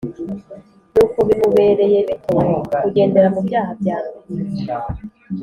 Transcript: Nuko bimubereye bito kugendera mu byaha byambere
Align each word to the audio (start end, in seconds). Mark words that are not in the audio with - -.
Nuko 0.91 1.19
bimubereye 1.27 1.99
bito 2.07 2.35
kugendera 2.85 3.27
mu 3.35 3.41
byaha 3.47 3.71
byambere 3.79 4.29